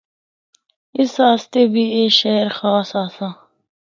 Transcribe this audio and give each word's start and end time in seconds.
اس 0.99 1.13
آسطے 1.31 1.61
بھی 1.73 1.83
اے 1.95 2.03
شہر 2.19 2.47
خاص 2.57 2.89
آسا۔ 3.03 3.27